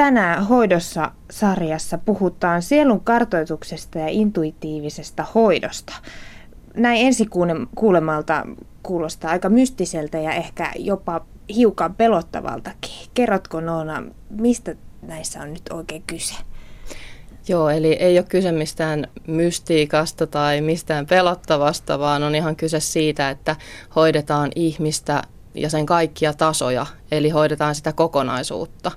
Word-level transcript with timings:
tänään 0.00 0.46
hoidossa 0.46 1.10
sarjassa 1.30 1.98
puhutaan 1.98 2.62
sielun 2.62 3.00
kartoituksesta 3.00 3.98
ja 3.98 4.08
intuitiivisesta 4.08 5.26
hoidosta. 5.34 5.92
Näin 6.74 7.06
ensikuulemalta 7.06 8.46
kuulostaa 8.82 9.30
aika 9.30 9.48
mystiseltä 9.48 10.18
ja 10.18 10.32
ehkä 10.32 10.72
jopa 10.76 11.24
hiukan 11.54 11.94
pelottavaltakin. 11.94 13.08
Kerrotko 13.14 13.60
Noona, 13.60 14.02
mistä 14.30 14.74
näissä 15.02 15.40
on 15.40 15.52
nyt 15.52 15.68
oikein 15.70 16.02
kyse? 16.06 16.34
Joo, 17.48 17.70
eli 17.70 17.92
ei 17.92 18.18
ole 18.18 18.26
kyse 18.28 18.52
mistään 18.52 19.06
mystiikasta 19.26 20.26
tai 20.26 20.60
mistään 20.60 21.06
pelottavasta, 21.06 21.98
vaan 21.98 22.22
on 22.22 22.34
ihan 22.34 22.56
kyse 22.56 22.80
siitä, 22.80 23.30
että 23.30 23.56
hoidetaan 23.96 24.50
ihmistä 24.56 25.22
ja 25.54 25.70
sen 25.70 25.86
kaikkia 25.86 26.32
tasoja, 26.32 26.86
eli 27.10 27.30
hoidetaan 27.30 27.74
sitä 27.74 27.92
kokonaisuutta. 27.92 28.90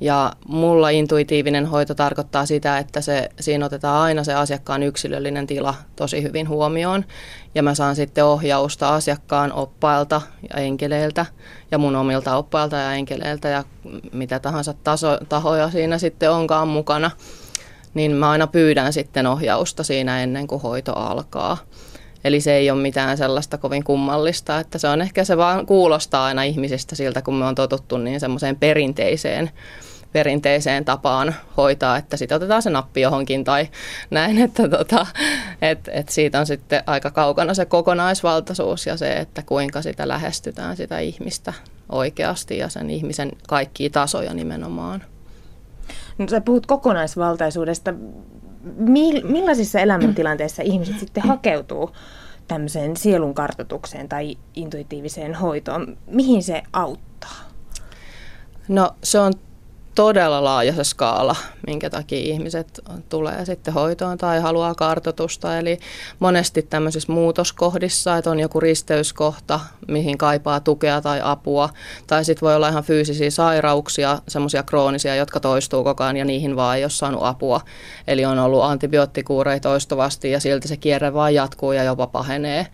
Ja 0.00 0.32
mulla 0.48 0.90
intuitiivinen 0.90 1.66
hoito 1.66 1.94
tarkoittaa 1.94 2.46
sitä, 2.46 2.78
että 2.78 3.00
se, 3.00 3.28
siinä 3.40 3.66
otetaan 3.66 4.02
aina 4.02 4.24
se 4.24 4.34
asiakkaan 4.34 4.82
yksilöllinen 4.82 5.46
tila 5.46 5.74
tosi 5.96 6.22
hyvin 6.22 6.48
huomioon. 6.48 7.04
Ja 7.54 7.62
mä 7.62 7.74
saan 7.74 7.96
sitten 7.96 8.24
ohjausta 8.24 8.94
asiakkaan 8.94 9.52
oppailta 9.52 10.22
ja 10.50 10.60
enkeleiltä 10.60 11.26
ja 11.70 11.78
mun 11.78 11.96
omilta 11.96 12.36
oppailta 12.36 12.76
ja 12.76 12.92
enkeleiltä 12.92 13.48
ja 13.48 13.64
mitä 14.12 14.38
tahansa 14.38 14.74
taso, 14.84 15.18
tahoja 15.28 15.70
siinä 15.70 15.98
sitten 15.98 16.30
onkaan 16.30 16.68
mukana. 16.68 17.10
Niin 17.94 18.12
mä 18.12 18.30
aina 18.30 18.46
pyydän 18.46 18.92
sitten 18.92 19.26
ohjausta 19.26 19.84
siinä 19.84 20.22
ennen 20.22 20.46
kuin 20.46 20.62
hoito 20.62 20.92
alkaa. 20.92 21.56
Eli 22.24 22.40
se 22.40 22.54
ei 22.54 22.70
ole 22.70 22.82
mitään 22.82 23.16
sellaista 23.16 23.58
kovin 23.58 23.84
kummallista, 23.84 24.60
että 24.60 24.78
se 24.78 24.88
on 24.88 25.02
ehkä 25.02 25.24
se 25.24 25.36
vaan 25.36 25.66
kuulostaa 25.66 26.24
aina 26.24 26.42
ihmisistä 26.42 26.94
siltä, 26.96 27.22
kun 27.22 27.34
me 27.34 27.44
on 27.44 27.54
totuttu 27.54 27.98
niin 27.98 28.20
semmoiseen 28.20 28.56
perinteiseen 28.56 29.50
perinteiseen 30.16 30.84
tapaan 30.84 31.34
hoitaa, 31.56 31.96
että 31.96 32.16
sitten 32.16 32.36
otetaan 32.36 32.62
se 32.62 32.70
nappi 32.70 33.00
johonkin 33.00 33.44
tai 33.44 33.68
näin, 34.10 34.38
että 34.46 34.68
tota, 34.68 35.06
et, 35.62 35.88
et 35.92 36.08
siitä 36.08 36.40
on 36.40 36.46
sitten 36.46 36.82
aika 36.86 37.10
kaukana 37.10 37.54
se 37.54 37.64
kokonaisvaltaisuus 37.64 38.86
ja 38.86 38.96
se, 38.96 39.12
että 39.12 39.42
kuinka 39.42 39.82
sitä 39.82 40.08
lähestytään 40.08 40.76
sitä 40.76 40.98
ihmistä 40.98 41.52
oikeasti 41.92 42.58
ja 42.58 42.68
sen 42.68 42.90
ihmisen 42.90 43.32
kaikkia 43.48 43.90
tasoja 43.90 44.34
nimenomaan. 44.34 45.02
No, 46.18 46.28
sä 46.28 46.40
puhut 46.40 46.66
kokonaisvaltaisuudesta. 46.66 47.94
Millaisissa 49.22 49.80
elämäntilanteissa 49.80 50.62
ihmiset 50.72 50.98
sitten 50.98 51.22
hakeutuu 51.22 51.90
tämmöiseen 52.48 52.96
sielun 52.96 53.34
kartoitukseen 53.34 54.08
tai 54.08 54.36
intuitiiviseen 54.54 55.34
hoitoon? 55.34 55.98
Mihin 56.06 56.42
se 56.42 56.62
auttaa? 56.72 57.36
No 58.68 58.90
se 59.02 59.18
on 59.18 59.32
todella 59.96 60.44
laaja 60.44 60.72
se 60.72 60.84
skaala, 60.84 61.36
minkä 61.66 61.90
takia 61.90 62.18
ihmiset 62.18 62.80
tulee 63.08 63.44
sitten 63.44 63.74
hoitoon 63.74 64.18
tai 64.18 64.40
haluaa 64.40 64.74
kartotusta. 64.74 65.58
Eli 65.58 65.78
monesti 66.18 66.62
tämmöisissä 66.62 67.12
muutoskohdissa, 67.12 68.16
että 68.16 68.30
on 68.30 68.40
joku 68.40 68.60
risteyskohta, 68.60 69.60
mihin 69.88 70.18
kaipaa 70.18 70.60
tukea 70.60 71.00
tai 71.00 71.20
apua. 71.22 71.68
Tai 72.06 72.24
sitten 72.24 72.46
voi 72.46 72.54
olla 72.54 72.68
ihan 72.68 72.84
fyysisiä 72.84 73.30
sairauksia, 73.30 74.18
semmoisia 74.28 74.62
kroonisia, 74.62 75.16
jotka 75.16 75.40
toistuu 75.40 75.84
koko 75.84 76.04
ajan 76.04 76.16
ja 76.16 76.24
niihin 76.24 76.56
vaan 76.56 76.76
ei 76.76 76.84
ole 76.84 76.90
saanut 76.90 77.22
apua. 77.24 77.60
Eli 78.06 78.24
on 78.24 78.38
ollut 78.38 78.64
antibioottikuureja 78.64 79.60
toistuvasti 79.60 80.30
ja 80.30 80.40
silti 80.40 80.68
se 80.68 80.76
kierre 80.76 81.14
vaan 81.14 81.34
jatkuu 81.34 81.72
ja 81.72 81.84
jopa 81.84 82.06
pahenee. 82.06 82.66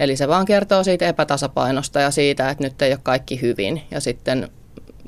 Eli 0.00 0.16
se 0.16 0.28
vaan 0.28 0.46
kertoo 0.46 0.84
siitä 0.84 1.08
epätasapainosta 1.08 2.00
ja 2.00 2.10
siitä, 2.10 2.50
että 2.50 2.64
nyt 2.64 2.82
ei 2.82 2.92
ole 2.92 3.00
kaikki 3.02 3.40
hyvin. 3.42 3.82
Ja 3.90 4.00
sitten 4.00 4.48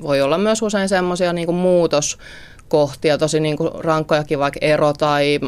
voi 0.01 0.21
olla 0.21 0.37
myös 0.37 0.61
usein 0.61 0.89
semmoisia 0.89 1.33
niin 1.33 1.55
muutoskohtia, 1.55 3.17
tosi 3.17 3.39
niin 3.39 3.57
kuin 3.57 3.71
rankkojakin 3.77 4.39
vaikka 4.39 4.59
ero 4.61 4.93
tai 4.93 5.39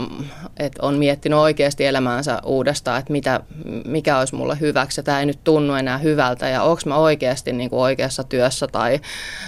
että 0.59 0.79
on 0.81 0.97
miettinyt 0.97 1.39
oikeasti 1.39 1.85
elämäänsä 1.85 2.41
uudestaan, 2.45 2.99
että 2.99 3.11
mitä, 3.11 3.39
mikä 3.85 4.19
olisi 4.19 4.35
mulle 4.35 4.59
hyväksi 4.59 5.03
tämä 5.03 5.19
ei 5.19 5.25
nyt 5.25 5.43
tunnu 5.43 5.73
enää 5.73 5.97
hyvältä 5.97 6.49
ja 6.49 6.63
onko 6.63 6.81
mä 6.85 6.97
oikeasti 6.97 7.53
niin 7.53 7.69
kuin 7.69 7.79
oikeassa 7.79 8.23
työssä 8.23 8.67
tai 8.67 8.99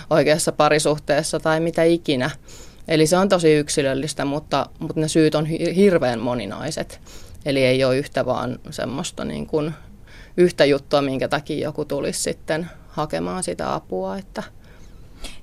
oikeassa 0.10 0.52
parisuhteessa 0.52 1.40
tai 1.40 1.60
mitä 1.60 1.84
ikinä. 1.84 2.30
Eli 2.88 3.08
se 3.08 3.18
on 3.18 3.30
tosi 3.30 3.54
yksilöllistä, 3.54 4.26
mutta, 4.26 4.66
mutta 4.80 5.00
ne 5.00 5.08
syyt 5.08 5.36
on 5.36 5.46
hirveän 5.46 6.20
moninaiset. 6.20 7.02
Eli 7.46 7.66
ei 7.66 7.84
ole 7.84 7.98
yhtä 7.98 8.26
vaan 8.26 8.60
semmoista 8.70 9.26
niin 9.26 9.48
kuin 9.48 9.74
yhtä 10.38 10.66
juttua, 10.66 11.02
minkä 11.02 11.28
takia 11.28 11.64
joku 11.68 11.86
tulisi 11.86 12.22
sitten 12.22 12.70
hakemaan 12.88 13.44
sitä 13.44 13.74
apua, 13.74 14.18
että– 14.18 14.44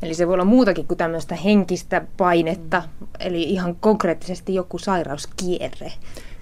Eli 0.02 0.14
se 0.14 0.26
voi 0.26 0.34
olla 0.34 0.44
muutakin 0.44 0.86
kuin 0.86 0.98
tämmöistä 0.98 1.34
henkistä 1.34 2.02
painetta, 2.16 2.82
eli 3.20 3.42
ihan 3.42 3.76
konkreettisesti 3.80 4.54
joku 4.54 4.78
sairauskierre. 4.78 5.92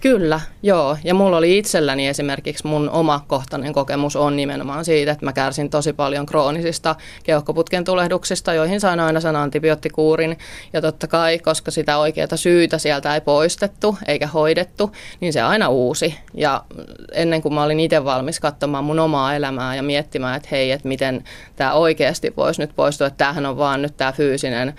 Kyllä, 0.05 0.41
joo. 0.63 0.97
Ja 1.05 1.15
mulla 1.15 1.37
oli 1.37 1.59
itselläni 1.59 2.09
esimerkiksi 2.09 2.67
mun 2.67 2.91
oma 2.91 3.25
kohtainen 3.27 3.73
kokemus 3.73 4.17
on 4.17 4.37
nimenomaan 4.37 4.85
siitä, 4.85 5.13
että 5.13 5.25
mä 5.25 5.33
kärsin 5.33 5.71
tosi 5.71 5.93
paljon 5.93 6.27
kroonisista 6.27 6.97
keuhkoputken 7.23 7.85
tulehduksista, 7.85 8.55
joihin 8.55 8.81
sain 8.81 9.01
aina 9.01 9.21
sen 9.21 9.37
antibioottikuurin. 9.37 10.39
Ja 10.73 10.81
totta 10.81 11.07
kai, 11.07 11.39
koska 11.39 11.71
sitä 11.71 11.99
oikeaa 11.99 12.37
syytä 12.37 12.79
sieltä 12.79 13.15
ei 13.15 13.21
poistettu 13.21 13.99
eikä 14.07 14.27
hoidettu, 14.27 14.93
niin 15.21 15.33
se 15.33 15.43
aina 15.43 15.69
uusi. 15.69 16.19
Ja 16.35 16.65
ennen 17.13 17.43
kuin 17.43 17.55
mä 17.55 17.63
olin 17.63 17.81
itse 17.81 18.05
valmis 18.05 18.41
katsomaan 18.41 18.85
mun 18.85 18.99
omaa 18.99 19.35
elämää 19.35 19.77
ja 19.77 19.83
miettimään, 19.83 20.37
että 20.37 20.49
hei, 20.53 20.71
että 20.71 20.89
miten 20.89 21.25
tämä 21.57 21.73
oikeasti 21.73 22.33
voisi 22.37 22.61
nyt 22.61 22.77
poistua, 22.77 23.07
että 23.07 23.19
tämähän 23.19 23.47
on 23.47 23.59
vaan 23.59 23.83
nyt 23.83 23.97
tämä 23.97 24.13
fyysinen 24.13 24.75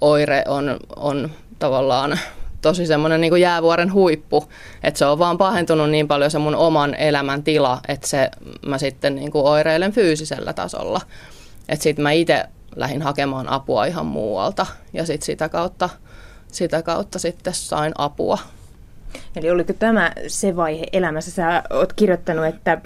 oire 0.00 0.44
on, 0.48 0.76
on 0.96 1.30
tavallaan 1.58 2.18
tosi 2.62 2.86
semmoinen 2.86 3.20
niin 3.20 3.40
jäävuoren 3.40 3.92
huippu, 3.92 4.48
että 4.82 4.98
se 4.98 5.06
on 5.06 5.18
vaan 5.18 5.38
pahentunut 5.38 5.90
niin 5.90 6.08
paljon 6.08 6.30
se 6.30 6.38
mun 6.38 6.54
oman 6.54 6.94
elämän 6.94 7.42
tila, 7.42 7.80
että 7.88 8.06
se 8.06 8.30
mä 8.66 8.78
sitten 8.78 9.14
niin 9.14 9.30
kuin 9.30 9.44
oireilen 9.44 9.92
fyysisellä 9.92 10.52
tasolla. 10.52 11.00
Että 11.68 11.82
sitten 11.82 12.02
mä 12.02 12.12
itse 12.12 12.44
lähdin 12.76 13.02
hakemaan 13.02 13.48
apua 13.48 13.84
ihan 13.84 14.06
muualta 14.06 14.66
ja 14.92 15.06
sitten 15.06 15.26
sitä 15.26 15.48
kautta, 15.48 15.88
sitä 16.48 16.82
kautta 16.82 17.18
sitten 17.18 17.54
sain 17.54 17.92
apua. 17.98 18.38
Eli 19.36 19.50
oliko 19.50 19.72
tämä 19.72 20.12
se 20.26 20.56
vaihe 20.56 20.86
elämässä? 20.92 21.30
Sä 21.30 21.62
oot 21.70 21.92
kirjoittanut, 21.92 22.46
että, 22.46 22.80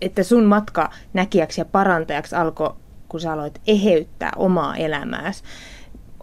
että 0.00 0.22
sun 0.22 0.44
matka 0.44 0.90
näkijäksi 1.12 1.60
ja 1.60 1.64
parantajaksi 1.64 2.36
alkoi, 2.36 2.74
kun 3.08 3.20
sä 3.20 3.32
aloit 3.32 3.60
eheyttää 3.66 4.32
omaa 4.36 4.76
elämääsi 4.76 5.42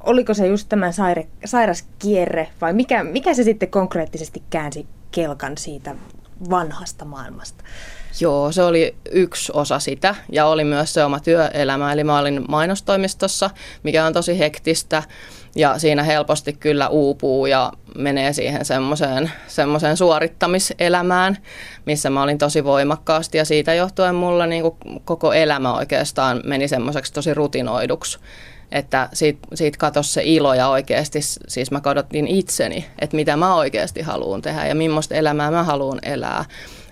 oliko 0.07 0.33
se 0.33 0.47
just 0.47 0.69
tämä 0.69 0.91
saire, 0.91 1.27
sairas 1.45 1.85
kierre 1.99 2.49
vai 2.61 2.73
mikä, 2.73 3.03
mikä 3.03 3.33
se 3.33 3.43
sitten 3.43 3.69
konkreettisesti 3.69 4.43
käänsi 4.49 4.87
kelkan 5.11 5.57
siitä 5.57 5.95
vanhasta 6.49 7.05
maailmasta? 7.05 7.63
Joo, 8.19 8.51
se 8.51 8.63
oli 8.63 8.95
yksi 9.11 9.51
osa 9.55 9.79
sitä 9.79 10.15
ja 10.31 10.45
oli 10.45 10.63
myös 10.63 10.93
se 10.93 11.03
oma 11.03 11.19
työelämä. 11.19 11.93
Eli 11.93 12.03
mä 12.03 12.19
olin 12.19 12.45
mainostoimistossa, 12.49 13.49
mikä 13.83 14.05
on 14.05 14.13
tosi 14.13 14.39
hektistä 14.39 15.03
ja 15.55 15.79
siinä 15.79 16.03
helposti 16.03 16.53
kyllä 16.53 16.89
uupuu 16.89 17.45
ja 17.45 17.73
menee 17.97 18.33
siihen 18.33 18.65
semmoiseen, 18.65 19.31
semmoiseen 19.47 19.97
suorittamiselämään, 19.97 21.37
missä 21.85 22.09
mä 22.09 22.23
olin 22.23 22.37
tosi 22.37 22.63
voimakkaasti 22.63 23.37
ja 23.37 23.45
siitä 23.45 23.73
johtuen 23.73 24.15
mulla 24.15 24.45
niin 24.45 24.63
koko 25.05 25.33
elämä 25.33 25.73
oikeastaan 25.73 26.41
meni 26.45 26.67
semmoiseksi 26.67 27.13
tosi 27.13 27.33
rutinoiduksi 27.33 28.19
että 28.71 29.09
siitä, 29.13 29.47
siitä 29.53 29.77
katosi 29.77 30.13
se 30.13 30.21
ilo 30.23 30.53
ja 30.53 30.67
oikeasti, 30.67 31.19
siis 31.47 31.71
mä 31.71 31.81
kadotin 31.81 32.27
itseni, 32.27 32.85
että 32.99 33.15
mitä 33.15 33.37
mä 33.37 33.55
oikeasti 33.55 34.01
haluan 34.01 34.41
tehdä 34.41 34.67
ja 34.67 34.75
millaista 34.75 35.15
elämää 35.15 35.51
mä 35.51 35.63
haluan 35.63 35.99
elää. 36.03 36.45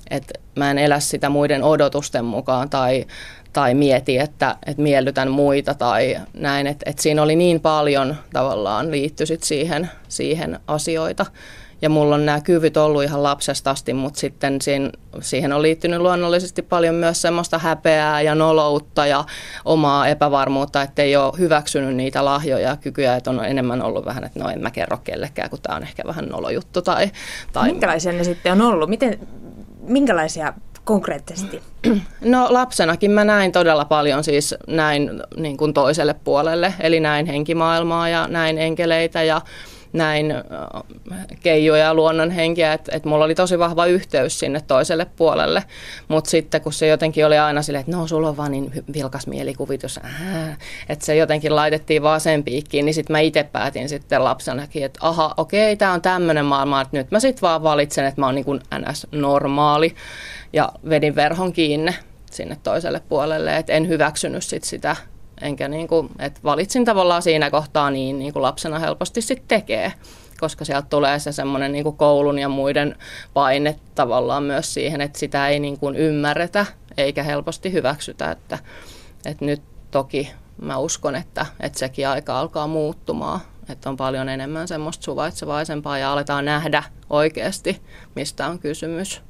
Että 0.09 0.39
mä 0.55 0.71
en 0.71 0.77
elä 0.77 0.99
sitä 0.99 1.29
muiden 1.29 1.63
odotusten 1.63 2.25
mukaan 2.25 2.69
tai, 2.69 3.05
tai 3.53 3.73
mieti, 3.73 4.17
että, 4.17 4.55
että 4.65 4.81
miellytän 4.81 5.31
muita 5.31 5.73
tai 5.73 6.17
näin. 6.33 6.67
Että, 6.67 6.89
että 6.89 7.01
siinä 7.01 7.23
oli 7.23 7.35
niin 7.35 7.59
paljon 7.59 8.15
tavallaan 8.33 8.91
liittyy 8.91 9.27
siihen, 9.41 9.89
siihen 10.07 10.59
asioita. 10.67 11.25
Ja 11.85 11.89
mulla 11.89 12.15
on 12.15 12.25
nämä 12.25 12.41
kyvyt 12.41 12.77
ollut 12.77 13.03
ihan 13.03 13.23
lapsesta 13.23 13.71
asti, 13.71 13.93
mutta 13.93 14.19
sitten 14.19 14.61
siihen, 14.61 14.91
siihen 15.21 15.53
on 15.53 15.61
liittynyt 15.61 16.01
luonnollisesti 16.01 16.61
paljon 16.61 16.95
myös 16.95 17.21
semmoista 17.21 17.57
häpeää 17.57 18.21
ja 18.21 18.35
noloutta 18.35 19.07
ja 19.07 19.25
omaa 19.65 20.07
epävarmuutta, 20.07 20.81
että 20.81 21.01
ei 21.01 21.15
ole 21.15 21.33
hyväksynyt 21.37 21.95
niitä 21.95 22.25
lahjoja 22.25 22.69
ja 22.69 22.77
kykyjä, 22.77 23.15
että 23.15 23.29
on 23.29 23.45
enemmän 23.45 23.81
ollut 23.81 24.05
vähän, 24.05 24.23
että 24.23 24.39
no 24.39 24.49
en 24.49 24.61
mä 24.61 24.71
kerro 24.71 24.97
kellekään, 25.03 25.49
kun 25.49 25.59
tämä 25.61 25.75
on 25.75 25.83
ehkä 25.83 26.03
vähän 26.05 26.25
nolojuttu. 26.25 26.81
Tai, 26.81 27.11
tai... 27.53 27.71
Minkälaisia 27.71 28.11
ne 28.11 28.23
sitten 28.23 28.51
on 28.51 28.61
ollut? 28.61 28.89
Miten, 28.89 29.19
minkälaisia 29.81 30.53
konkreettisesti? 30.83 31.61
No 32.21 32.47
lapsenakin 32.49 33.11
mä 33.11 33.23
näin 33.23 33.51
todella 33.51 33.85
paljon 33.85 34.23
siis 34.23 34.55
näin 34.67 35.21
niin 35.37 35.57
kuin 35.57 35.73
toiselle 35.73 36.15
puolelle, 36.23 36.73
eli 36.79 36.99
näin 36.99 37.25
henkimaailmaa 37.25 38.09
ja 38.09 38.27
näin 38.27 38.57
enkeleitä 38.57 39.23
ja 39.23 39.41
näin 39.95 40.33
keijuja 41.43 41.83
ja 41.83 41.93
luonnonhenkiä, 41.93 42.73
että, 42.73 42.91
että 42.95 43.09
mulla 43.09 43.25
oli 43.25 43.35
tosi 43.35 43.59
vahva 43.59 43.85
yhteys 43.85 44.39
sinne 44.39 44.61
toiselle 44.67 45.05
puolelle, 45.15 45.63
mutta 46.07 46.29
sitten 46.29 46.61
kun 46.61 46.73
se 46.73 46.87
jotenkin 46.87 47.25
oli 47.25 47.37
aina 47.37 47.61
silleen, 47.61 47.79
että 47.79 47.91
no 47.91 48.07
sulla 48.07 48.29
on 48.29 48.37
vaan 48.37 48.51
niin 48.51 48.71
vilkas 48.93 49.27
mielikuvitus, 49.27 49.99
äh, 50.05 50.57
että 50.89 51.05
se 51.05 51.15
jotenkin 51.15 51.55
laitettiin 51.55 52.01
vaan 52.01 52.21
sen 52.21 52.43
piikkiin, 52.43 52.85
niin 52.85 52.93
sitten 52.93 53.13
mä 53.13 53.19
itse 53.19 53.43
päätin 53.43 53.89
sitten 53.89 54.23
lapsenakin, 54.23 54.85
että 54.85 54.99
aha, 55.01 55.33
okei, 55.37 55.75
tämä 55.75 55.93
on 55.93 56.01
tämmöinen 56.01 56.45
maailma, 56.45 56.81
että 56.81 56.97
nyt 56.97 57.11
mä 57.11 57.19
sitten 57.19 57.41
vaan 57.41 57.63
valitsen, 57.63 58.05
että 58.05 58.21
mä 58.21 58.25
oon 58.25 58.35
niin 58.35 58.45
kuin 58.45 58.61
ns. 58.79 59.07
normaali 59.11 59.95
ja 60.53 60.69
vedin 60.89 61.15
verhon 61.15 61.53
kiinni 61.53 61.95
sinne 62.31 62.57
toiselle 62.63 63.01
puolelle, 63.09 63.57
että 63.57 63.73
en 63.73 63.87
hyväksynyt 63.87 64.43
sit 64.43 64.63
sitä, 64.63 64.95
enkä 65.41 65.67
niin 65.67 65.87
kuin, 65.87 66.09
että 66.19 66.39
valitsin 66.43 66.85
tavallaan 66.85 67.21
siinä 67.21 67.51
kohtaa 67.51 67.91
niin, 67.91 68.19
niin 68.19 68.33
kuin 68.33 68.43
lapsena 68.43 68.79
helposti 68.79 69.21
sitten 69.21 69.47
tekee, 69.47 69.93
koska 70.39 70.65
sieltä 70.65 70.87
tulee 70.89 71.19
se 71.19 71.31
semmoinen 71.31 71.71
niin 71.71 71.83
kuin 71.83 71.97
koulun 71.97 72.39
ja 72.39 72.49
muiden 72.49 72.95
paine 73.33 73.75
tavallaan 73.95 74.43
myös 74.43 74.73
siihen, 74.73 75.01
että 75.01 75.19
sitä 75.19 75.47
ei 75.47 75.59
niin 75.59 75.79
kuin 75.79 75.95
ymmärretä 75.95 76.65
eikä 76.97 77.23
helposti 77.23 77.73
hyväksytä, 77.73 78.31
että, 78.31 78.59
että 79.25 79.45
nyt 79.45 79.61
toki 79.91 80.31
mä 80.61 80.77
uskon, 80.77 81.15
että, 81.15 81.45
että 81.59 81.79
sekin 81.79 82.07
aika 82.07 82.39
alkaa 82.39 82.67
muuttumaan, 82.67 83.39
että 83.69 83.89
on 83.89 83.97
paljon 83.97 84.29
enemmän 84.29 84.67
semmoista 84.67 85.03
suvaitsevaisempaa 85.03 85.97
ja 85.97 86.11
aletaan 86.11 86.45
nähdä 86.45 86.83
oikeasti, 87.09 87.81
mistä 88.15 88.47
on 88.47 88.59
kysymys. 88.59 89.21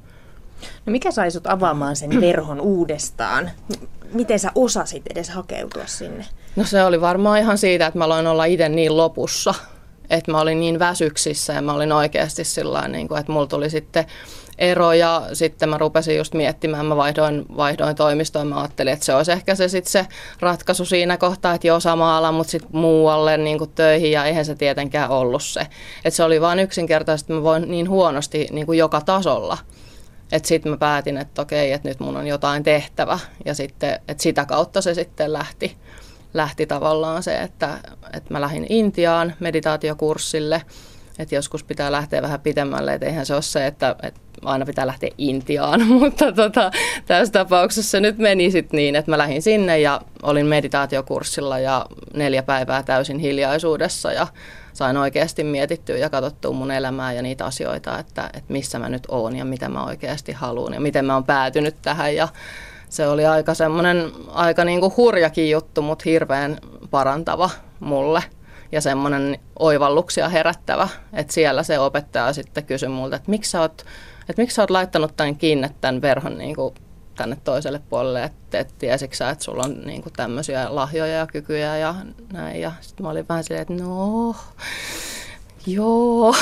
No 0.86 0.90
mikä 0.90 1.10
sai 1.10 1.30
sut 1.30 1.46
avaamaan 1.46 1.96
sen 1.96 2.20
verhon 2.20 2.60
uudestaan? 2.60 3.50
Miten 4.12 4.38
sä 4.38 4.52
osasit 4.54 5.02
edes 5.10 5.30
hakeutua 5.30 5.86
sinne? 5.86 6.24
No 6.56 6.64
se 6.64 6.84
oli 6.84 7.00
varmaan 7.00 7.38
ihan 7.38 7.58
siitä, 7.58 7.86
että 7.86 7.98
mä 7.98 8.04
aloin 8.04 8.26
olla 8.26 8.44
itse 8.44 8.68
niin 8.68 8.96
lopussa, 8.96 9.54
että 10.10 10.32
mä 10.32 10.40
olin 10.40 10.60
niin 10.60 10.78
väsyksissä 10.78 11.52
ja 11.52 11.62
mä 11.62 11.72
olin 11.72 11.92
oikeasti 11.92 12.44
sillä 12.44 12.88
niin 12.88 13.08
että 13.18 13.32
mulla 13.32 13.46
tuli 13.46 13.70
sitten 13.70 14.06
ero 14.58 14.92
ja 14.92 15.22
sitten 15.32 15.68
mä 15.68 15.78
rupesin 15.78 16.16
just 16.16 16.34
miettimään, 16.34 16.86
mä 16.86 16.96
vaihdoin, 16.96 17.46
vaihdoin 17.56 17.96
toimistoon, 17.96 18.46
mä 18.46 18.60
ajattelin, 18.60 18.92
että 18.92 19.04
se 19.04 19.14
olisi 19.14 19.32
ehkä 19.32 19.54
se 19.54 19.68
sitten 19.68 19.92
se 19.92 20.06
ratkaisu 20.40 20.84
siinä 20.84 21.16
kohtaa, 21.16 21.54
että 21.54 21.66
jo 21.66 21.80
sama 21.80 22.18
ala, 22.18 22.32
mutta 22.32 22.50
sitten 22.50 22.70
muualle 22.72 23.36
niin 23.36 23.58
kuin 23.58 23.70
töihin 23.74 24.12
ja 24.12 24.24
eihän 24.24 24.44
se 24.44 24.54
tietenkään 24.54 25.10
ollut 25.10 25.42
se. 25.42 25.60
Että 26.04 26.16
se 26.16 26.22
oli 26.22 26.40
vain 26.40 26.58
yksinkertaisesti, 26.58 27.32
että 27.32 27.40
mä 27.40 27.42
voin 27.42 27.70
niin 27.70 27.88
huonosti 27.88 28.46
niin 28.52 28.66
kuin 28.66 28.78
joka 28.78 29.00
tasolla. 29.00 29.58
Että 30.32 30.48
sitten 30.48 30.72
mä 30.72 30.76
päätin, 30.76 31.16
että 31.16 31.42
okei, 31.42 31.72
että 31.72 31.88
nyt 31.88 32.00
mun 32.00 32.16
on 32.16 32.26
jotain 32.26 32.62
tehtävä. 32.62 33.18
Ja 33.44 33.54
sitten, 33.54 34.00
että 34.08 34.22
sitä 34.22 34.44
kautta 34.44 34.82
se 34.82 34.94
sitten 34.94 35.32
lähti, 35.32 35.76
lähti 36.34 36.66
tavallaan 36.66 37.22
se, 37.22 37.40
että, 37.40 37.78
että 38.12 38.34
mä 38.34 38.40
lähdin 38.40 38.66
Intiaan 38.68 39.34
meditaatiokurssille, 39.40 40.62
että 41.18 41.34
joskus 41.34 41.64
pitää 41.64 41.92
lähteä 41.92 42.22
vähän 42.22 42.40
pitemmälle, 42.40 42.94
että 42.94 43.06
eihän 43.06 43.26
se 43.26 43.34
ole 43.34 43.42
se, 43.42 43.66
että, 43.66 43.96
että 44.02 44.20
aina 44.44 44.66
pitää 44.66 44.86
lähteä 44.86 45.10
Intiaan, 45.18 45.86
mutta 46.00 46.32
tota, 46.32 46.70
tässä 47.06 47.32
tapauksessa 47.32 47.90
se 47.90 48.00
nyt 48.00 48.18
meni 48.18 48.50
sitten 48.50 48.78
niin, 48.78 48.96
että 48.96 49.10
mä 49.10 49.18
lähdin 49.18 49.42
sinne 49.42 49.78
ja 49.78 50.00
olin 50.22 50.46
meditaatiokurssilla 50.46 51.58
ja 51.58 51.86
neljä 52.14 52.42
päivää 52.42 52.82
täysin 52.82 53.18
hiljaisuudessa 53.18 54.12
ja 54.12 54.26
sain 54.72 54.96
oikeasti 54.96 55.44
mietittyä 55.44 55.96
ja 55.96 56.10
katsottua 56.10 56.52
mun 56.52 56.70
elämää 56.70 57.12
ja 57.12 57.22
niitä 57.22 57.44
asioita, 57.44 57.98
että, 57.98 58.30
että 58.34 58.52
missä 58.52 58.78
mä 58.78 58.88
nyt 58.88 59.02
oon 59.08 59.36
ja 59.36 59.44
mitä 59.44 59.68
mä 59.68 59.84
oikeasti 59.84 60.32
haluan 60.32 60.74
ja 60.74 60.80
miten 60.80 61.04
mä 61.04 61.14
oon 61.14 61.24
päätynyt 61.24 61.76
tähän. 61.82 62.16
Ja 62.16 62.28
se 62.88 63.08
oli 63.08 63.26
aika 63.26 63.54
semmoinen 63.54 64.12
aika 64.28 64.64
niin 64.64 64.80
kuin 64.80 64.92
hurjakin 64.96 65.50
juttu, 65.50 65.82
mutta 65.82 66.02
hirveän 66.06 66.58
parantava 66.90 67.50
mulle 67.80 68.22
ja 68.72 68.80
semmoinen 68.80 69.38
oivalluksia 69.58 70.28
herättävä, 70.28 70.88
että 71.12 71.32
siellä 71.32 71.62
se 71.62 71.78
opettaja 71.78 72.32
sitten 72.32 72.64
kysyi 72.64 72.88
multa, 72.88 73.16
että 73.16 73.30
miksi 73.30 73.50
sä 73.50 73.60
oot, 73.60 73.86
että 74.28 74.42
miksi 74.42 74.54
sä 74.54 74.62
oot 74.62 74.70
laittanut 74.70 75.16
tämän 75.16 75.36
kiinni 75.36 75.68
tämän 75.80 76.02
verhon 76.02 76.38
niin 76.38 76.56
kuin 76.56 76.74
tänne 77.16 77.36
toiselle 77.44 77.80
puolelle, 77.90 78.24
että 78.24 78.58
et 78.58 78.74
tiesitkö 78.78 79.16
sä, 79.16 79.30
että 79.30 79.44
sulla 79.44 79.62
on 79.62 79.80
niin 79.84 80.02
kuin 80.02 80.12
tämmöisiä 80.12 80.66
lahjoja 80.74 81.14
ja 81.14 81.26
kykyjä 81.26 81.76
ja 81.76 81.94
näin. 82.32 82.60
Ja 82.60 82.72
sitten 82.80 83.06
mä 83.06 83.10
olin 83.10 83.28
vähän 83.28 83.44
silleen, 83.44 83.62
että 83.62 83.84
no, 83.84 84.36
joo. 85.66 86.34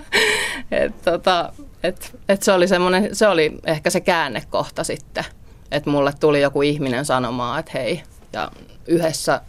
et, 0.70 1.02
tota, 1.02 1.52
et, 1.82 2.16
et 2.28 2.42
se, 2.42 2.52
oli 2.52 2.68
semmoinen, 2.68 3.16
se 3.16 3.28
oli 3.28 3.58
ehkä 3.64 3.90
se 3.90 4.00
käännekohta 4.00 4.84
sitten, 4.84 5.24
että 5.70 5.90
mulle 5.90 6.12
tuli 6.20 6.40
joku 6.40 6.62
ihminen 6.62 7.04
sanomaan, 7.04 7.60
että 7.60 7.72
hei, 7.74 8.02
ja 8.32 8.50
yhdessä 8.86 9.40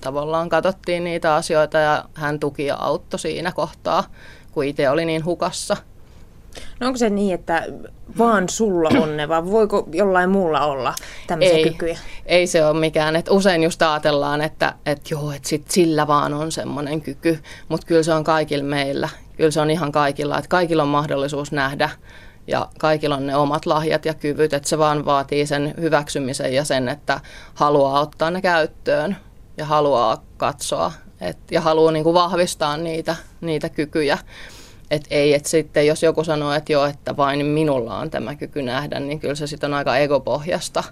tavallaan 0.00 0.48
katsottiin 0.48 1.04
niitä 1.04 1.34
asioita 1.34 1.78
ja 1.78 2.04
hän 2.14 2.40
tuki 2.40 2.66
ja 2.66 2.76
auttoi 2.76 3.20
siinä 3.20 3.52
kohtaa, 3.52 4.04
kun 4.52 4.64
itse 4.64 4.90
oli 4.90 5.04
niin 5.04 5.24
hukassa– 5.24 5.76
No 6.80 6.86
onko 6.86 6.96
se 6.96 7.10
niin, 7.10 7.34
että 7.34 7.66
vaan 8.18 8.48
sulla 8.48 8.90
on 9.02 9.16
ne, 9.16 9.28
vai 9.28 9.44
voiko 9.44 9.88
jollain 9.92 10.30
muulla 10.30 10.60
olla 10.60 10.94
tämmöisiä 11.26 11.56
ei, 11.56 11.70
kykyjä? 11.70 11.98
Ei 12.26 12.46
se 12.46 12.66
ole 12.66 12.80
mikään. 12.80 13.16
että 13.16 13.32
usein 13.32 13.62
just 13.62 13.82
ajatellaan, 13.82 14.40
että, 14.40 14.74
että 14.86 15.14
joo, 15.14 15.32
että 15.32 15.48
sit 15.48 15.70
sillä 15.70 16.06
vaan 16.06 16.34
on 16.34 16.52
semmoinen 16.52 17.00
kyky, 17.00 17.38
mutta 17.68 17.86
kyllä 17.86 18.02
se 18.02 18.12
on 18.12 18.24
kaikilla 18.24 18.64
meillä. 18.64 19.08
Kyllä 19.36 19.50
se 19.50 19.60
on 19.60 19.70
ihan 19.70 19.92
kaikilla, 19.92 20.38
että 20.38 20.48
kaikilla 20.48 20.82
on 20.82 20.88
mahdollisuus 20.88 21.52
nähdä 21.52 21.90
ja 22.46 22.68
kaikilla 22.78 23.16
on 23.16 23.26
ne 23.26 23.36
omat 23.36 23.66
lahjat 23.66 24.04
ja 24.04 24.14
kyvyt, 24.14 24.52
että 24.52 24.68
se 24.68 24.78
vaan 24.78 25.04
vaatii 25.04 25.46
sen 25.46 25.74
hyväksymisen 25.80 26.54
ja 26.54 26.64
sen, 26.64 26.88
että 26.88 27.20
haluaa 27.54 28.00
ottaa 28.00 28.30
ne 28.30 28.42
käyttöön 28.42 29.16
ja 29.58 29.64
haluaa 29.64 30.24
katsoa 30.36 30.92
et, 31.20 31.38
ja 31.50 31.60
haluaa 31.60 31.92
niin 31.92 32.04
kuin 32.04 32.14
vahvistaa 32.14 32.76
niitä, 32.76 33.16
niitä 33.40 33.68
kykyjä. 33.68 34.18
Et 34.90 35.06
ei, 35.10 35.34
että 35.34 35.48
sitten 35.48 35.86
jos 35.86 36.02
joku 36.02 36.24
sanoo, 36.24 36.52
että 36.52 36.72
joo, 36.72 36.86
että 36.86 37.16
vain 37.16 37.46
minulla 37.46 37.98
on 37.98 38.10
tämä 38.10 38.34
kyky 38.34 38.62
nähdä, 38.62 39.00
niin 39.00 39.20
kyllä 39.20 39.34
se 39.34 39.46
sitten 39.46 39.70
on 39.70 39.78
aika 39.78 39.96
egopohjasta. 39.96 40.84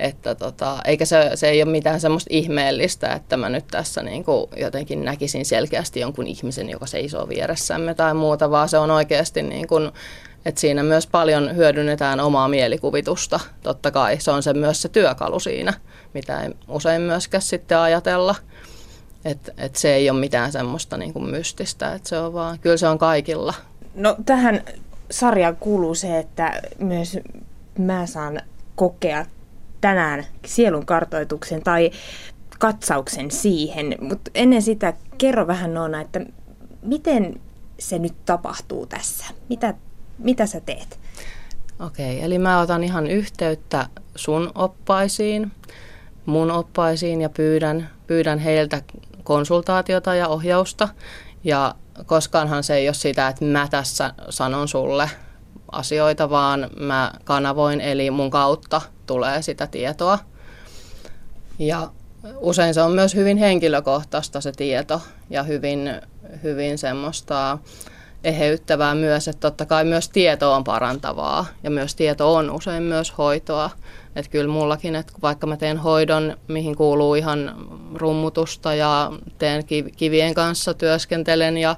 Että 0.00 0.34
tota, 0.34 0.78
eikä 0.84 1.04
se, 1.04 1.30
se 1.34 1.48
ei 1.48 1.62
ole 1.62 1.70
mitään 1.70 2.00
semmoista 2.00 2.28
ihmeellistä, 2.30 3.12
että 3.12 3.36
mä 3.36 3.48
nyt 3.48 3.66
tässä 3.70 4.02
niin 4.02 4.24
kuin 4.24 4.46
jotenkin 4.56 5.04
näkisin 5.04 5.44
selkeästi 5.44 6.00
jonkun 6.00 6.26
ihmisen, 6.26 6.70
joka 6.70 6.86
seisoo 6.86 7.28
vieressämme 7.28 7.94
tai 7.94 8.14
muuta, 8.14 8.50
vaan 8.50 8.68
se 8.68 8.78
on 8.78 8.90
oikeasti 8.90 9.42
niin 9.42 9.66
kuin, 9.66 9.90
että 10.44 10.60
siinä 10.60 10.82
myös 10.82 11.06
paljon 11.06 11.56
hyödynnetään 11.56 12.20
omaa 12.20 12.48
mielikuvitusta. 12.48 13.40
Totta 13.62 13.90
kai 13.90 14.20
se 14.20 14.30
on 14.30 14.42
se 14.42 14.54
myös 14.54 14.82
se 14.82 14.88
työkalu 14.88 15.40
siinä, 15.40 15.72
mitä 16.14 16.42
ei 16.42 16.50
usein 16.68 17.02
myöskään 17.02 17.42
sitten 17.42 17.78
ajatella. 17.78 18.34
Että 19.24 19.52
et 19.58 19.76
se 19.76 19.94
ei 19.94 20.10
ole 20.10 20.20
mitään 20.20 20.52
semmoista 20.52 20.96
niin 20.96 21.12
kuin 21.12 21.30
mystistä, 21.30 21.94
että 21.94 22.08
se 22.08 22.18
on 22.18 22.32
vaan, 22.32 22.58
kyllä 22.58 22.76
se 22.76 22.88
on 22.88 22.98
kaikilla. 22.98 23.54
No 23.94 24.16
tähän 24.26 24.64
sarjaan 25.10 25.56
kuuluu 25.56 25.94
se, 25.94 26.18
että 26.18 26.62
myös 26.78 27.18
mä 27.78 28.06
saan 28.06 28.40
kokea 28.74 29.26
tänään 29.80 30.26
sielun 30.46 30.86
kartoituksen 30.86 31.62
tai 31.62 31.90
katsauksen 32.58 33.30
siihen, 33.30 33.94
mutta 34.00 34.30
ennen 34.34 34.62
sitä 34.62 34.92
kerro 35.18 35.46
vähän 35.46 35.74
Noona, 35.74 36.00
että 36.00 36.20
miten 36.82 37.40
se 37.78 37.98
nyt 37.98 38.14
tapahtuu 38.24 38.86
tässä? 38.86 39.24
Mitä, 39.48 39.74
mitä 40.18 40.46
sä 40.46 40.60
teet? 40.60 41.00
Okei, 41.80 42.22
eli 42.24 42.38
mä 42.38 42.60
otan 42.60 42.84
ihan 42.84 43.06
yhteyttä 43.06 43.86
sun 44.16 44.52
oppaisiin, 44.54 45.52
mun 46.26 46.50
oppaisiin 46.50 47.20
ja 47.20 47.28
pyydän, 47.28 47.90
pyydän 48.06 48.38
heiltä 48.38 48.82
konsultaatiota 49.24 50.14
ja 50.14 50.28
ohjausta. 50.28 50.88
Ja 51.44 51.74
koskaanhan 52.06 52.62
se 52.62 52.74
ei 52.74 52.88
ole 52.88 52.94
sitä, 52.94 53.28
että 53.28 53.44
mä 53.44 53.68
tässä 53.70 54.14
sanon 54.28 54.68
sulle 54.68 55.10
asioita, 55.72 56.30
vaan 56.30 56.70
mä 56.80 57.12
kanavoin, 57.24 57.80
eli 57.80 58.10
mun 58.10 58.30
kautta 58.30 58.80
tulee 59.10 59.42
sitä 59.42 59.66
tietoa. 59.66 60.18
Ja 61.58 61.90
usein 62.40 62.74
se 62.74 62.82
on 62.82 62.92
myös 62.92 63.14
hyvin 63.14 63.36
henkilökohtaista 63.36 64.40
se 64.40 64.52
tieto 64.52 65.02
ja 65.30 65.42
hyvin, 65.42 66.00
hyvin 66.42 66.78
semmoista 66.78 67.58
eheyttävää 68.24 68.94
myös, 68.94 69.28
että 69.28 69.40
totta 69.40 69.66
kai 69.66 69.84
myös 69.84 70.08
tieto 70.08 70.52
on 70.52 70.64
parantavaa 70.64 71.46
ja 71.62 71.70
myös 71.70 71.94
tieto 71.94 72.34
on 72.34 72.50
usein 72.50 72.82
myös 72.82 73.18
hoitoa. 73.18 73.70
Että 74.16 74.30
kyllä 74.30 74.52
mullakin, 74.52 74.94
että 74.94 75.12
vaikka 75.22 75.46
mä 75.46 75.56
teen 75.56 75.78
hoidon, 75.78 76.36
mihin 76.48 76.76
kuuluu 76.76 77.14
ihan 77.14 77.54
rummutusta 77.94 78.74
ja 78.74 79.12
teen 79.38 79.64
kivien 79.96 80.34
kanssa 80.34 80.74
työskentelen 80.74 81.58
ja, 81.58 81.76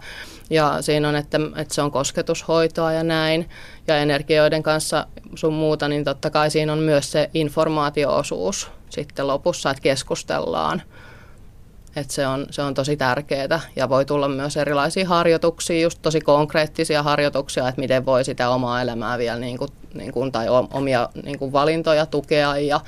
ja 0.51 0.83
siinä 0.83 1.09
on, 1.09 1.17
että, 1.17 1.39
että 1.57 1.75
se 1.75 1.83
on 1.83 1.91
kosketushoitoa 1.91 2.93
ja 2.93 3.03
näin 3.03 3.49
ja 3.87 3.97
energioiden 3.97 4.63
kanssa 4.63 5.07
sun 5.35 5.55
muuta, 5.55 5.89
niin 5.89 6.05
totta 6.05 6.31
kai 6.31 6.51
siinä 6.51 6.73
on 6.73 6.79
myös 6.79 7.13
se 7.13 7.31
informaatioosuus 7.35 8.71
sitten 8.91 9.27
lopussa, 9.27 9.71
että 9.71 9.83
keskustellaan. 9.83 10.83
Et 11.97 12.11
se, 12.11 12.27
on, 12.27 12.47
se 12.51 12.63
on 12.63 12.75
tosi 12.75 12.97
tärkeää 12.97 13.61
ja 13.77 13.89
voi 13.89 14.05
tulla 14.05 14.29
myös 14.29 14.57
erilaisia 14.57 15.09
harjoituksia, 15.09 15.83
just 15.83 15.99
tosi 16.03 16.21
konkreettisia 16.21 17.03
harjoituksia, 17.03 17.69
että 17.69 17.81
miten 17.81 18.07
voi 18.07 18.25
sitä 18.25 18.51
omaa 18.51 18.83
elämää 18.83 19.19
vielä 19.19 19.39
niin 19.39 19.59
kuin, 19.59 19.71
niin 19.95 20.13
kuin, 20.13 20.33
tai 20.33 20.47
omia 20.73 21.09
niin 21.25 21.39
kuin 21.39 21.53
valintoja 21.53 22.07
tukea 22.07 22.57
ja, 22.59 22.81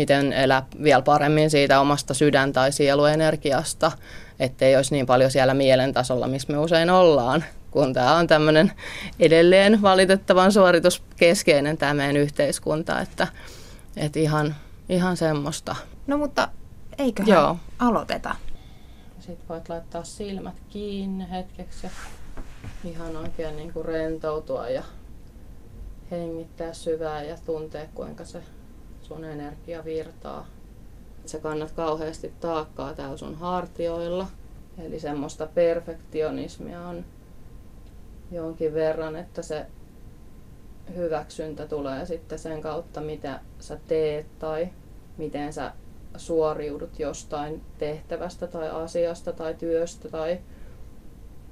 miten 0.00 0.32
elää 0.32 0.66
vielä 0.82 1.02
paremmin 1.02 1.50
siitä 1.50 1.80
omasta 1.80 2.14
sydän- 2.14 2.52
tai 2.52 2.72
sieluenergiasta, 2.72 3.92
ettei 4.38 4.76
olisi 4.76 4.94
niin 4.94 5.06
paljon 5.06 5.30
siellä 5.30 5.54
mielen 5.54 5.92
tasolla, 5.92 6.28
missä 6.28 6.52
me 6.52 6.58
usein 6.58 6.90
ollaan, 6.90 7.44
kun 7.70 7.92
tämä 7.92 8.16
on 8.16 8.26
tämmöinen 8.26 8.72
edelleen 9.18 9.82
valitettavan 9.82 10.52
suorituskeskeinen 10.52 11.76
tämä 11.76 11.94
meidän 11.94 12.16
yhteiskunta, 12.16 13.00
että, 13.00 13.26
että 13.96 14.18
ihan, 14.18 14.54
ihan 14.88 15.16
semmoista. 15.16 15.76
No 16.06 16.18
mutta 16.18 16.48
eiköhän 16.98 17.28
Joo. 17.28 17.56
aloiteta. 17.78 18.36
Sitten 19.18 19.48
voit 19.48 19.68
laittaa 19.68 20.04
silmät 20.04 20.54
kiinni 20.68 21.30
hetkeksi 21.30 21.86
ja 21.86 21.90
ihan 22.84 23.16
oikein 23.16 23.56
niin 23.56 23.72
kuin 23.72 23.84
rentoutua 23.84 24.68
ja 24.68 24.82
hengittää 26.10 26.72
syvään 26.72 27.28
ja 27.28 27.36
tuntea, 27.46 27.86
kuinka 27.94 28.24
se 28.24 28.42
sun 29.10 29.24
energia 29.24 29.84
virtaa. 29.84 30.46
Sä 31.26 31.38
kannat 31.38 31.70
kauheasti 31.70 32.32
taakkaa 32.40 32.94
täällä 32.94 33.16
sun 33.16 33.34
hartioilla. 33.34 34.26
Eli 34.78 35.00
semmoista 35.00 35.46
perfektionismia 35.46 36.80
on 36.80 37.04
jonkin 38.30 38.74
verran, 38.74 39.16
että 39.16 39.42
se 39.42 39.66
hyväksyntä 40.96 41.66
tulee 41.66 42.06
sitten 42.06 42.38
sen 42.38 42.60
kautta, 42.60 43.00
mitä 43.00 43.40
sä 43.58 43.78
teet 43.86 44.38
tai 44.38 44.68
miten 45.16 45.52
sä 45.52 45.72
suoriudut 46.16 46.98
jostain 46.98 47.62
tehtävästä 47.78 48.46
tai 48.46 48.68
asiasta 48.68 49.32
tai 49.32 49.54
työstä 49.54 50.08
tai 50.08 50.38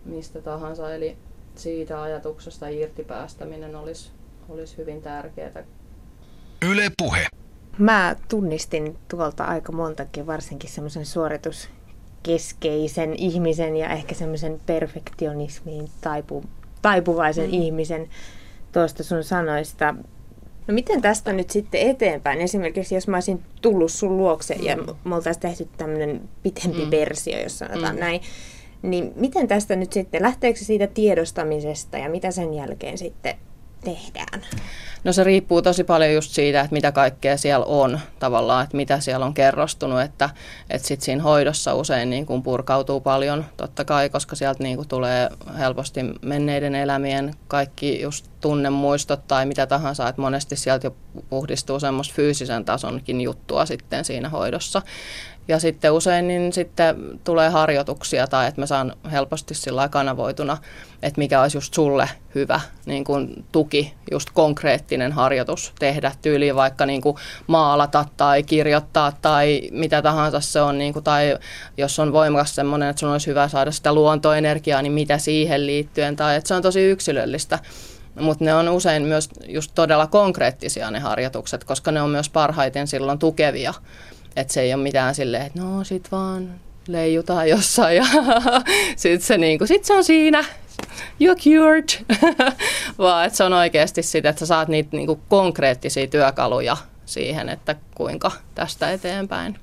mistä 0.05 0.43
tahansa. 0.43 0.95
Eli 0.95 1.17
siitä 1.55 2.03
ajatuksesta 2.03 2.69
irti 2.69 3.05
päästäminen 3.05 3.77
olisi, 3.77 4.11
olisi 4.49 4.77
hyvin 4.77 5.03
tärkeää. 5.03 5.65
Yle 6.63 6.91
Puhe. 6.99 7.27
Mä 7.79 8.17
tunnistin 8.29 8.97
tuolta 9.09 9.45
aika 9.45 9.73
montakin, 9.73 10.27
varsinkin 10.27 10.71
semmoisen 10.71 11.07
suorituskeskeisen 11.07 13.15
ihmisen 13.17 13.77
ja 13.77 13.89
ehkä 13.89 14.15
semmoisen 14.15 14.61
perfektionismiin 14.67 15.89
taipu, 16.01 16.45
taipuvaisen 16.83 17.47
mm. 17.47 17.55
ihmisen 17.55 18.09
tuosta 18.73 19.05
sun 19.05 19.25
sanoista. 19.25 19.95
No 20.67 20.75
miten 20.75 21.03
tästä 21.03 21.33
nyt 21.33 21.51
sitten 21.51 21.81
eteenpäin? 21.81 22.41
Esimerkiksi 22.41 22.95
jos 22.95 23.09
mä 23.09 23.17
olisin 23.17 23.43
tullut 23.63 23.93
sun 23.93 24.17
luokse 24.17 24.55
mm. 24.55 24.65
ja 24.65 24.77
me 25.05 25.15
oltaisiin 25.15 25.43
tehty 25.43 25.69
tämmöinen 25.77 26.29
pitempi 26.43 26.85
mm. 26.85 26.91
versio, 26.91 27.43
jos 27.43 27.59
sanotaan 27.59 27.95
mm. 27.95 28.01
näin, 28.01 28.21
niin 28.83 29.13
miten 29.17 29.49
tästä 29.49 29.77
nyt 29.77 29.93
sitten, 29.93 30.23
lähteekö 30.23 30.59
se 30.59 30.65
siitä 30.65 30.87
tiedostamisesta 30.87 31.99
ja 31.99 32.09
mitä 32.09 32.31
sen 32.31 32.55
jälkeen 32.55 32.99
sitten 32.99 33.35
tehdään? 33.85 34.47
No 35.05 35.13
se 35.13 35.25
riippuu 35.25 35.63
tosi 35.63 35.85
paljon 35.85 36.15
just 36.15 36.31
siitä, 36.31 36.61
että 36.61 36.73
mitä 36.73 36.93
kaikkea 36.93 37.37
siellä 37.37 37.65
on 37.65 38.01
tavallaan, 38.19 38.65
että 38.65 38.77
mitä 38.77 39.01
siellä 39.01 39.27
on 39.27 39.35
kerrostunut, 39.35 40.01
että, 40.01 40.31
että 40.71 40.89
sitten 40.89 41.05
siinä 41.05 41.23
hoidossa 41.23 41.75
usein 41.75 42.11
niin 42.11 42.27
kuin 42.27 42.43
purkautuu 42.43 43.01
paljon 43.01 43.45
totta 43.57 43.85
kai, 43.85 44.11
koska 44.11 44.37
sieltä 44.37 44.63
niin 44.63 44.77
kuin 44.77 44.89
tulee 44.89 45.29
helposti 45.59 46.01
menneiden 46.23 46.75
elämien 46.75 47.35
kaikki 47.49 48.01
just 48.01 48.27
tunnemuistot 48.41 49.27
tai 49.27 49.47
mitä 49.47 49.67
tahansa, 49.67 50.09
että 50.09 50.23
monesti 50.23 50.57
sieltä 50.57 50.87
jo 50.87 50.95
puhdistuu 51.31 51.81
semmoista 51.81 52.15
fyysisen 52.15 52.65
tasonkin 52.65 53.21
juttua 53.21 53.67
sitten 53.67 54.05
siinä 54.05 54.29
hoidossa. 54.29 54.83
Ja 55.49 55.59
sitten 55.59 55.93
usein 55.93 56.29
niin 56.29 56.53
sitten 56.53 57.21
tulee 57.25 57.49
harjoituksia 57.49 58.27
tai 58.27 58.49
että 58.49 58.61
mä 58.61 58.67
saan 58.67 58.93
helposti 59.13 59.55
sillä 59.55 59.89
kanavoituna, 59.89 60.59
että 61.03 61.19
mikä 61.19 61.43
olisi 61.43 61.57
just 61.57 61.75
sulle 61.75 62.09
hyvä 62.35 62.61
niin 62.87 63.05
kuin 63.05 63.45
tuki, 63.53 63.95
just 64.11 64.31
konkreettinen 64.35 65.13
harjoitus 65.13 65.73
tehdä 65.79 66.13
tyyliin 66.23 66.57
vaikka 66.57 66.87
niin 66.87 67.01
kuin 67.01 67.17
maalata 67.47 68.05
tai 68.17 68.43
kirjoittaa 68.43 69.13
tai 69.23 69.63
mitä 69.73 70.03
tahansa 70.03 70.41
se 70.41 70.61
on. 70.61 70.79
Niin 70.79 70.93
kuin, 70.93 71.05
tai 71.05 71.39
jos 71.77 71.99
on 71.99 72.13
voimakas 72.13 72.55
semmoinen, 72.55 72.89
että 72.89 73.01
sun 73.01 73.13
olisi 73.13 73.27
hyvä 73.27 73.49
saada 73.49 73.73
sitä 73.73 73.93
luontoenergiaa, 73.93 74.83
niin 74.83 74.93
mitä 74.93 75.19
siihen 75.19 75.67
liittyen. 75.67 76.17
Tai 76.17 76.37
että 76.37 76.49
se 76.49 76.55
on 76.55 76.63
tosi 76.63 76.81
yksilöllistä. 76.81 77.59
Mutta 78.21 78.45
ne 78.45 78.55
on 78.55 78.69
usein 78.69 79.03
myös 79.03 79.29
just 79.47 79.73
todella 79.75 80.07
konkreettisia 80.07 80.91
ne 80.91 80.99
harjoitukset, 80.99 81.65
koska 81.65 81.93
ne 81.93 82.03
on 82.03 82.11
myös 82.11 82.29
parhaiten 82.31 82.87
silloin 82.87 83.19
tukevia. 83.19 83.75
Että 84.37 84.53
se 84.53 84.61
ei 84.61 84.75
ole 84.75 84.83
mitään 84.83 85.15
silleen, 85.15 85.47
että 85.47 85.61
no 85.61 85.85
sit 85.85 86.13
vaan 86.13 86.55
leijutaan 86.89 87.49
jossain 87.49 87.97
ja 87.97 88.05
sitten 88.97 89.27
se, 89.27 89.39
niinku, 89.39 89.67
sit 89.67 89.85
se 89.85 89.95
on 89.95 90.05
siinä, 90.05 90.45
you're 91.21 91.43
cured, 91.45 92.17
vaan 92.99 93.27
että 93.27 93.37
se 93.37 93.45
on 93.45 93.53
oikeasti 93.53 94.03
sitä, 94.03 94.29
että 94.29 94.41
sä 94.41 94.47
saat 94.47 94.69
niitä 94.69 94.97
niinku 94.97 95.21
konkreettisia 95.29 96.07
työkaluja 96.07 96.77
siihen, 97.07 97.49
että 97.49 97.77
kuinka 97.95 98.33
tästä 98.55 98.93
eteenpäin. 98.93 99.59